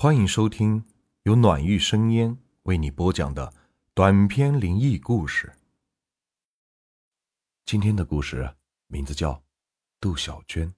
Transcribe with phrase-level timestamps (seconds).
[0.00, 0.84] 欢迎收听
[1.24, 3.52] 由暖玉生烟为你播讲的
[3.94, 5.52] 短篇灵异故事。
[7.66, 8.48] 今天的故事
[8.86, 9.32] 名字叫
[9.98, 10.68] 《杜小娟》。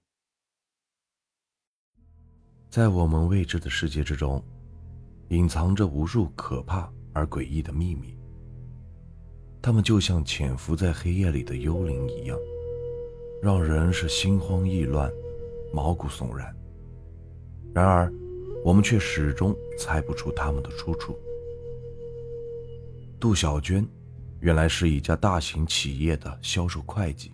[2.70, 4.42] 在我们未知的世界之中，
[5.28, 8.18] 隐藏着无数可怕而诡异的秘密。
[9.60, 12.38] 他们就像潜伏在黑夜里的幽灵一样，
[13.42, 15.12] 让人是心慌意乱、
[15.74, 16.56] 毛骨悚然。
[17.74, 18.10] 然而，
[18.62, 21.18] 我们却始终猜不出他们的出处。
[23.18, 23.86] 杜小娟，
[24.40, 27.32] 原来是一家大型企业的销售会计。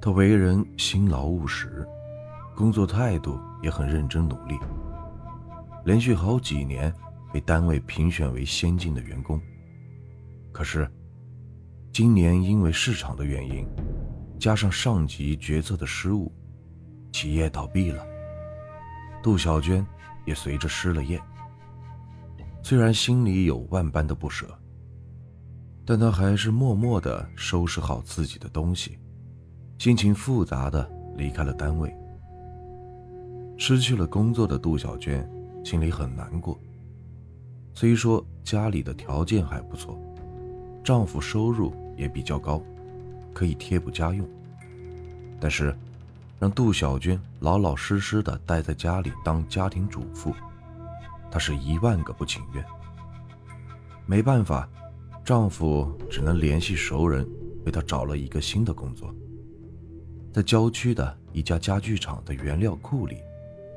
[0.00, 1.86] 她为人辛劳务实，
[2.54, 4.58] 工作态度也很认真努力，
[5.84, 6.92] 连续好几年
[7.32, 9.40] 被单位评选为先进的员工。
[10.52, 10.90] 可是，
[11.92, 13.66] 今年因为市场的原因，
[14.38, 16.32] 加上上级决策的失误，
[17.12, 18.06] 企业倒闭了。
[19.22, 19.86] 杜小娟。
[20.26, 21.18] 也随着失了业。
[22.62, 24.46] 虽然心里有万般的不舍，
[25.86, 28.98] 但他还是默默地收拾好自己的东西，
[29.78, 31.96] 心情复杂的离开了单位。
[33.56, 35.26] 失去了工作的杜小娟
[35.64, 36.60] 心里很难过。
[37.72, 39.98] 虽说家里的条件还不错，
[40.84, 42.60] 丈夫收入也比较高，
[43.32, 44.28] 可以贴补家用，
[45.40, 45.74] 但是。
[46.38, 50.34] 让杜小娟老老实实的待在家里当家庭主妇，
[51.30, 52.64] 她是一万个不情愿。
[54.04, 54.68] 没办法，
[55.24, 57.26] 丈夫只能联系熟人，
[57.64, 59.14] 为她找了一个新的工作，
[60.32, 63.16] 在郊区的一家家具厂的原料库里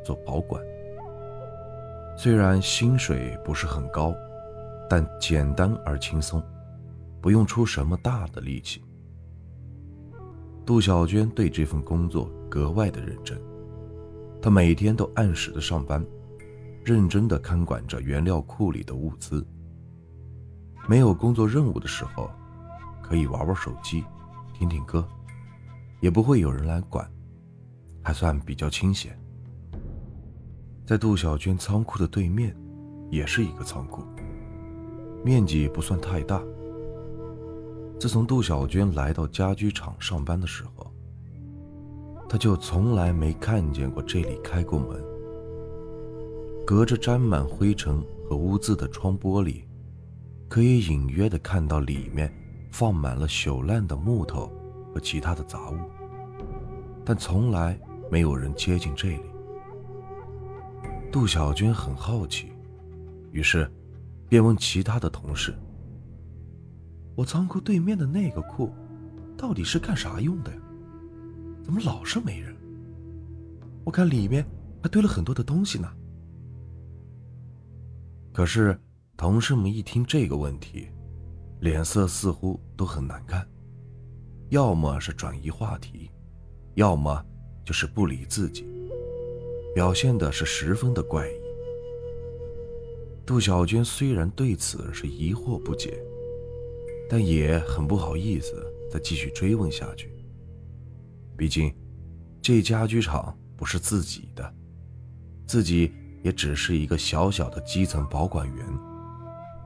[0.06, 0.62] 做保管。
[2.18, 4.14] 虽然薪水不是很高，
[4.90, 6.44] 但简单而轻松，
[7.22, 8.84] 不用出什么大的力气。
[10.66, 13.40] 杜小娟对这份工作格外的认真，
[14.42, 16.04] 他每天都按时的上班，
[16.84, 19.46] 认真的看管着原料库里的物资。
[20.88, 22.32] 没有工作任务的时候，
[23.02, 24.04] 可以玩玩手机，
[24.54, 25.08] 听听歌，
[26.00, 27.08] 也不会有人来管，
[28.02, 29.18] 还算比较清闲。
[30.86, 32.56] 在杜小娟仓库的对面，
[33.12, 34.04] 也是一个仓库，
[35.24, 36.42] 面积不算太大。
[38.00, 40.92] 自从杜小娟来到家居厂上班的时候，
[42.30, 45.04] 他就从来没看见过这里开过门。
[46.66, 49.64] 隔着沾满灰尘和污渍的窗玻璃，
[50.48, 52.32] 可以隐约的看到里面
[52.72, 54.52] 放满了朽烂的木头
[54.94, 55.78] 和其他的杂物，
[57.04, 57.76] 但从来
[58.12, 59.22] 没有人接近这里。
[61.12, 62.52] 杜小娟很好奇，
[63.32, 63.68] 于是
[64.28, 65.52] 便问其他的同事。
[67.16, 68.72] 我仓库对面的那个库，
[69.36, 70.58] 到底是干啥用的呀？
[71.70, 72.56] 怎么老是没人？
[73.84, 74.44] 我看里面
[74.82, 75.88] 还堆了很多的东西呢。
[78.34, 78.76] 可是
[79.16, 80.88] 同事们一听这个问题，
[81.60, 83.48] 脸色似乎都很难看，
[84.50, 86.10] 要么是转移话题，
[86.74, 87.24] 要么
[87.64, 88.66] 就是不理自己，
[89.76, 91.34] 表现的是十分的怪异。
[93.28, 96.04] 杜小娟虽然对此是疑惑不解。
[97.08, 100.12] 但也很不好意思再继续追问下去。
[101.40, 101.74] 毕竟，
[102.42, 104.54] 这家具厂不是自己的，
[105.48, 105.90] 自己
[106.22, 108.66] 也只是一个小小的基层保管员，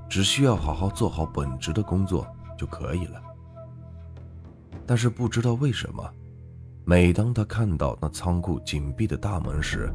[0.07, 3.19] 只需要好好做好本职的工作就可以了。
[4.85, 6.07] 但是不知道为什么，
[6.85, 9.91] 每当他看到那仓库紧闭的大门时，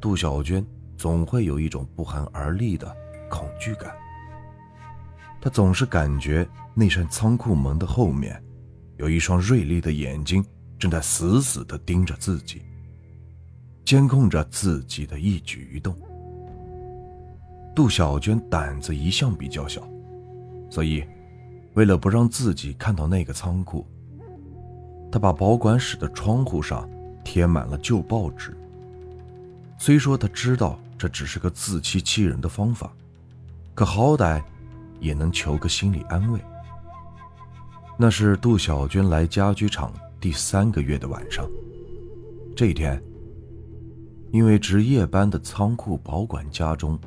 [0.00, 0.66] 杜小娟
[0.96, 2.92] 总会有一种不寒而栗的
[3.30, 3.94] 恐惧感。
[5.40, 6.44] 他总是感觉
[6.74, 8.42] 那扇仓库门的后面，
[8.96, 10.44] 有一双锐利的眼睛
[10.78, 12.62] 正在死死地盯着自己，
[13.84, 15.96] 监控着自己的一举一动。
[17.74, 19.82] 杜小娟胆子一向比较小，
[20.70, 21.04] 所以
[21.74, 23.86] 为了不让自己看到那个仓库，
[25.10, 26.88] 她把保管室的窗户上
[27.24, 28.56] 贴满了旧报纸。
[29.78, 32.92] 虽说她知道这只是个自欺欺人的方法，
[33.74, 34.42] 可好歹……
[35.00, 36.40] 也能求个心理安慰。
[37.96, 41.48] 那是杜小娟来家居厂第三个月的晚上，
[42.56, 43.00] 这一天，
[44.32, 46.98] 因为值夜班的仓库保管家中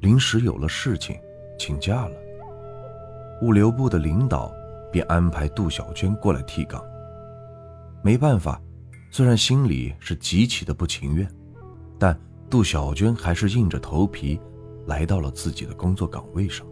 [0.00, 1.14] 临时有了事情，
[1.58, 2.16] 请假了。
[3.42, 4.50] 物流部的领导
[4.90, 6.82] 便安排杜小娟过来替岗。
[8.02, 8.58] 没办法，
[9.10, 11.28] 虽然心里是极其的不情愿，
[11.98, 12.18] 但
[12.48, 14.40] 杜小娟还是硬着头皮
[14.86, 16.66] 来到了自己的工作岗位上。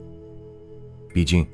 [1.13, 1.47] 毕竟，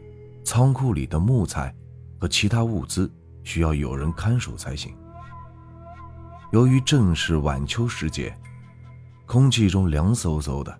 [0.44, 1.74] 仓库里的木材
[2.20, 3.10] 和其他物资
[3.48, 4.94] 需要有人看守才行。
[6.52, 8.36] 由于正是晚秋时节，
[9.24, 10.78] 空气中凉飕飕的。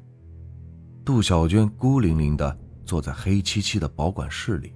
[1.03, 2.55] 杜小娟孤零零地
[2.85, 4.75] 坐在黑漆漆的保管室里，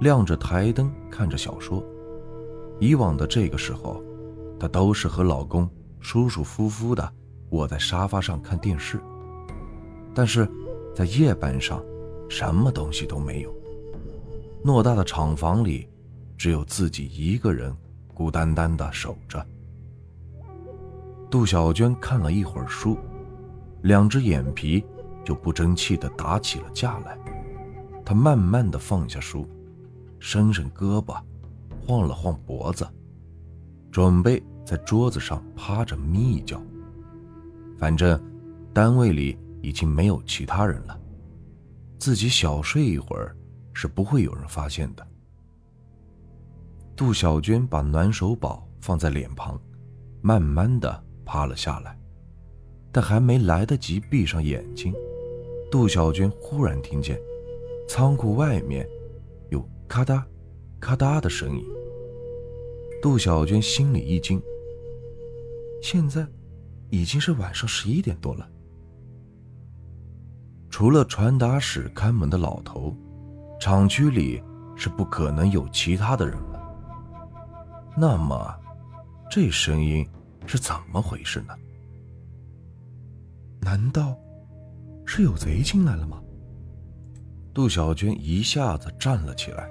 [0.00, 1.80] 亮着台灯看着小说。
[2.80, 4.02] 以往的这个时候，
[4.58, 5.70] 她都是和老公
[6.00, 7.08] 舒舒服服地
[7.50, 9.00] 窝在沙发上看电视。
[10.12, 10.50] 但是，
[10.92, 11.80] 在夜班上，
[12.28, 13.54] 什么东西都没有。
[14.64, 15.88] 偌大的厂房里，
[16.36, 17.74] 只有自己一个人
[18.12, 19.44] 孤单单地守着。
[21.30, 22.98] 杜小娟看了一会儿书，
[23.82, 24.84] 两只眼皮。
[25.24, 27.18] 就不争气地打起了架来。
[28.04, 29.48] 他慢慢地放下书，
[30.18, 31.18] 伸伸胳膊，
[31.80, 32.86] 晃了晃脖子，
[33.90, 36.60] 准备在桌子上趴着眯一觉。
[37.78, 38.22] 反正
[38.74, 41.00] 单位里已经没有其他人了，
[41.98, 43.34] 自己小睡一会儿
[43.72, 45.06] 是不会有人发现的。
[46.96, 49.60] 杜小娟把暖手宝放在脸旁，
[50.22, 51.98] 慢慢的趴了下来，
[52.92, 54.94] 但还没来得及闭上眼睛。
[55.70, 57.18] 杜小娟忽然听见
[57.88, 58.88] 仓库外面
[59.50, 60.22] 有咔嗒、
[60.78, 61.64] 咔嗒的声音。
[63.02, 64.40] 杜小娟心里一惊。
[65.82, 66.24] 现在
[66.90, 68.48] 已经是晚上十一点多了，
[70.70, 72.96] 除了传达室看门的老头，
[73.60, 74.40] 厂区里
[74.76, 76.63] 是不可能有其他的人了。
[77.96, 78.52] 那么，
[79.30, 80.06] 这声音
[80.46, 81.54] 是怎么回事呢？
[83.60, 84.16] 难道？
[85.06, 86.20] 是有贼进来了吗？
[87.52, 89.68] 杜小娟一下子站了起来，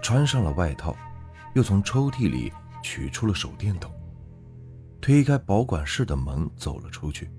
[0.00, 0.94] 穿上了外套，
[1.54, 2.52] 又从抽屉里
[2.82, 3.90] 取出了手电筒，
[5.00, 7.30] 推开保管室的门走了出去。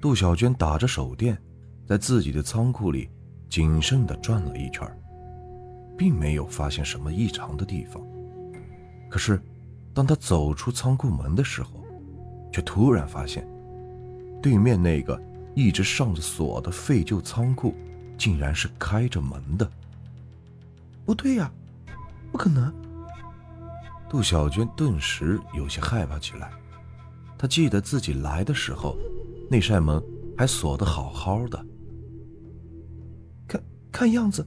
[0.00, 1.36] 杜小娟打着手电，
[1.86, 3.10] 在自己的仓库里
[3.50, 4.88] 谨慎地转了一圈，
[5.98, 8.02] 并没有发现什么异常的地方。
[9.12, 9.38] 可是，
[9.92, 11.84] 当他走出仓库门的时候，
[12.50, 13.46] 却突然发现，
[14.40, 15.20] 对面那个。
[15.54, 17.74] 一直上着锁的废旧仓库，
[18.16, 19.70] 竟然是开着门的。
[21.04, 21.52] 不对呀，
[22.30, 22.72] 不可能！
[24.08, 26.50] 杜小娟顿时有些害怕起来。
[27.36, 28.96] 她记得自己来的时候，
[29.50, 30.02] 那扇门
[30.38, 31.66] 还锁得好好的。
[33.46, 33.62] 看
[33.92, 34.42] 看样子，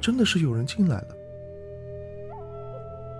[0.00, 1.15] 真的是有人进来了。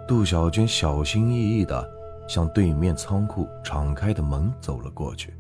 [0.07, 1.85] 杜小娟小心翼翼地
[2.29, 5.35] 向对面仓库敞开的门走了过去。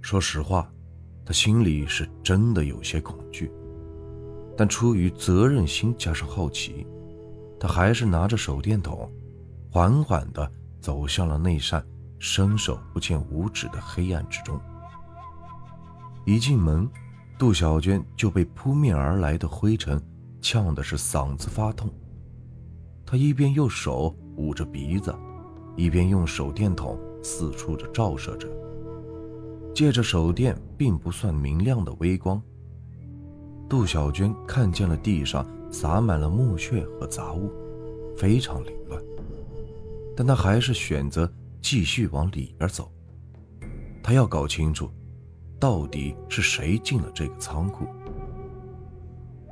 [0.00, 0.66] 说实话，
[1.26, 3.52] 她心里是真的有些恐惧，
[4.56, 6.86] 但出于责任心加上好奇，
[7.58, 9.10] 他还是拿着手电筒，
[9.70, 11.84] 缓缓地走向了那扇
[12.18, 14.58] 伸手不见五指的黑暗之中。
[16.24, 16.88] 一进门，
[17.38, 20.02] 杜小娟就被扑面而来的灰尘
[20.40, 21.92] 呛的是嗓子发痛，
[23.10, 25.12] 他一边用手捂着鼻子，
[25.74, 28.46] 一边用手电筒四处的照射着。
[29.74, 32.40] 借着手电并不算明亮的微光，
[33.68, 37.50] 杜小娟看见了地上洒满了木屑和杂物，
[38.16, 39.02] 非常凌乱。
[40.16, 41.28] 但她还是选择
[41.60, 42.92] 继续往里边走。
[44.04, 44.88] 她要搞清楚，
[45.58, 47.88] 到底是谁进了这个仓库。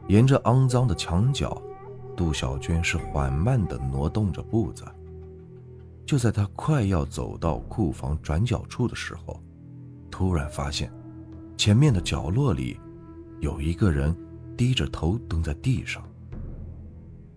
[0.07, 1.61] 沿着肮脏的墙角，
[2.19, 4.85] 杜小娟是缓慢地挪动着步子。
[6.05, 9.41] 就在她快要走到库房转角处的时候，
[10.11, 10.93] 突然发现，
[11.57, 12.81] 前面的角落里
[13.39, 14.13] 有一个人
[14.57, 16.03] 低着头蹲在地上。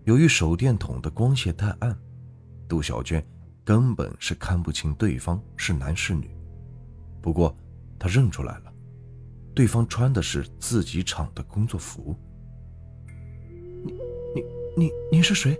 [0.02, 1.96] 由于手电筒的光线太暗，
[2.66, 3.24] 杜小娟
[3.62, 6.28] 根本是看不清对方是男是女。
[7.20, 7.56] 不过
[8.00, 8.72] 她认出来了，
[9.54, 12.16] 对方穿的是自己厂的工作服。
[14.76, 15.58] 你、你、是谁？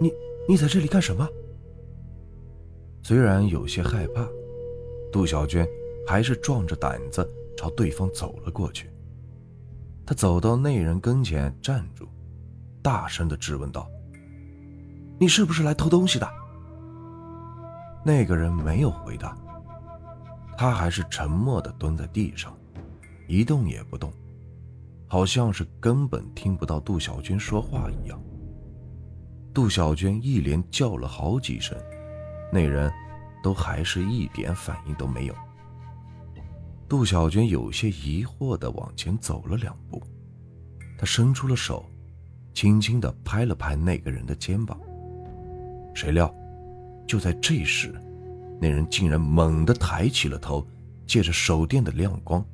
[0.00, 0.12] 你、
[0.48, 1.28] 你在这里干什么？
[3.02, 4.28] 虽然有些害怕，
[5.12, 5.68] 杜小娟。
[6.06, 8.90] 还是壮着胆子朝对方走了过去。
[10.04, 12.08] 他走到那人跟前站住，
[12.82, 13.88] 大声的质问道
[15.20, 16.28] ：“你是不是来偷东西的？”
[18.04, 19.38] 那个人没有回答，
[20.58, 22.58] 他还是沉默的蹲在地上，
[23.28, 24.12] 一动也不动，
[25.10, 28.22] 好像是根本听不到杜小娟说话一样。
[29.52, 31.76] 杜小娟一连叫了好几声，
[32.52, 32.88] 那人
[33.42, 35.34] 都还是一点反应都没有。
[36.88, 40.00] 杜小娟有些疑惑地往前走了两步，
[40.96, 41.84] 她伸出了手，
[42.54, 44.78] 轻轻地拍了拍那个人的肩膀。
[45.92, 46.32] 谁料，
[47.04, 47.92] 就在这时，
[48.60, 50.64] 那人竟然猛地抬起了头，
[51.04, 52.46] 借着手电的亮光，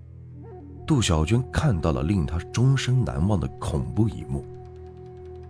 [0.86, 4.44] 杜小娟看到了令她终身难忘的恐怖一幕。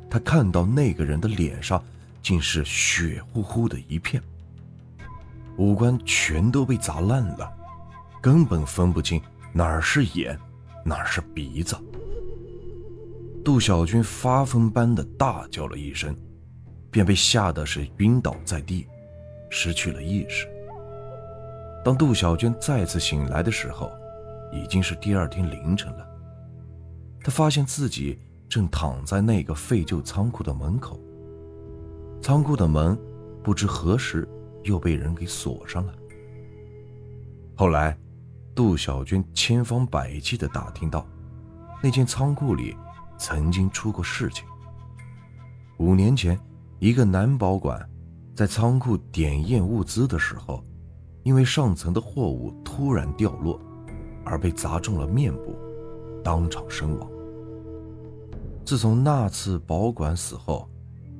[0.09, 1.83] 她看到那个人的脸上
[2.23, 4.23] 竟是血乎乎的一片，
[5.59, 7.52] 五官全都被砸烂了，
[8.21, 9.21] 根本分不清
[9.52, 10.38] 哪是眼，
[10.85, 11.76] 哪是鼻子。
[13.45, 16.16] 杜小军发疯般的大叫了一声，
[16.90, 18.87] 便被吓得是晕倒在地，
[19.50, 20.49] 失去了意识。
[21.85, 23.93] 当杜小娟再次醒来的时候，
[24.52, 26.06] 已经是第二天凌晨了。
[27.22, 31.00] 他发现自己正躺在那个废旧仓库的门口，
[32.22, 32.98] 仓库的门
[33.42, 34.28] 不知何时。
[34.66, 35.94] 又被人给锁上了。
[37.54, 37.96] 后来，
[38.52, 41.06] 杜小娟千方百计地打听到，
[41.80, 42.76] 那间仓库里
[43.16, 44.44] 曾经出过事情。
[45.78, 46.36] 五年前，
[46.80, 47.88] 一个男保管
[48.34, 50.64] 在仓库点验物资的时候，
[51.22, 53.60] 因为上层的货物突然掉落，
[54.26, 55.56] 而被砸中了面部，
[56.23, 57.09] 当场身亡。
[58.66, 60.68] 自从那次保管死后，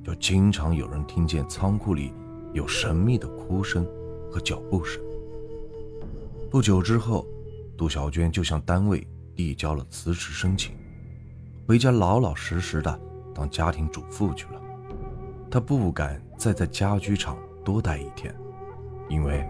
[0.05, 2.13] 就经常有人听见仓库里。
[2.53, 3.87] 有神秘的哭声
[4.31, 4.99] 和脚步声。
[6.51, 7.27] 不久之后，
[7.77, 10.75] 杜小娟就向单位递交了辞职申请，
[11.67, 12.99] 回家老老实实的
[13.35, 14.61] 当家庭主妇去了。
[15.51, 18.35] 她不敢再在家居厂多待一天，
[19.11, 19.47] 因为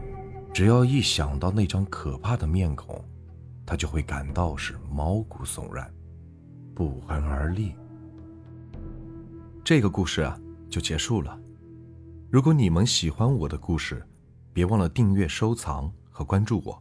[0.53, 3.01] 只要一想到那张可怕的面孔，
[3.67, 5.93] 他就会感到是毛骨悚然，
[6.75, 7.75] 不寒而栗。
[9.65, 10.39] 这个故事啊，
[10.71, 11.37] 就结束了。
[12.31, 14.07] 如果你们喜欢我的故事，
[14.53, 16.81] 别忘了订阅、收藏和关注我。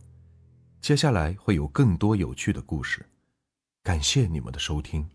[0.82, 3.04] 接下来会有更多有趣的故事，
[3.82, 5.10] 感谢你们的收听。